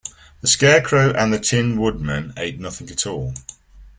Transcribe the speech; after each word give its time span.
The 0.39 0.47
Scarecrow 0.47 1.13
and 1.13 1.31
the 1.31 1.37
Tin 1.37 1.79
Woodman 1.79 2.33
ate 2.35 2.59
nothing 2.59 2.89
at 2.89 3.05
all. 3.05 3.35